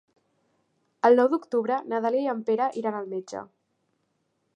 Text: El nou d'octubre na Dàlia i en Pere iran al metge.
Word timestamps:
El 1.09 1.19
nou 1.19 1.29
d'octubre 1.33 1.77
na 1.91 1.99
Dàlia 2.05 2.23
i 2.23 2.31
en 2.33 2.41
Pere 2.47 2.71
iran 2.81 2.97
al 3.01 3.13
metge. 3.13 3.45